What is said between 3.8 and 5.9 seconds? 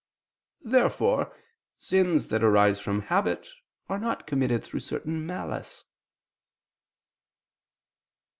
are not committed through certain malice.